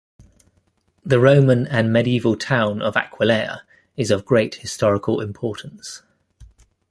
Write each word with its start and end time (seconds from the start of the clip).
The 1.05 1.19
Roman 1.19 1.67
and 1.67 1.93
medieval 1.93 2.35
town 2.35 2.81
of 2.81 2.95
Aquileia 2.97 3.61
is 3.95 4.09
of 4.09 4.25
great 4.25 4.55
historical 4.55 5.21
importance. 5.21 6.01